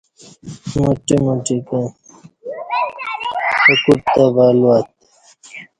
[0.81, 1.79] مٹمٹہ کہ
[3.71, 4.95] ا کوٹ تہ ولو اتےّ